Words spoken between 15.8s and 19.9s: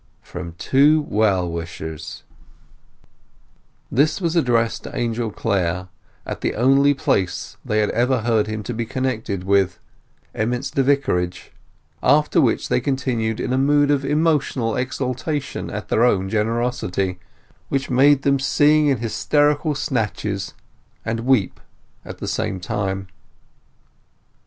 their own generosity, which made them sing in hysterical